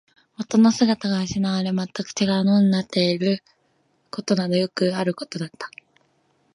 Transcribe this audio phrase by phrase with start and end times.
[0.39, 3.43] 元の姿が失われ、全く違うものになっている
[4.09, 5.69] ことなどよくあることだった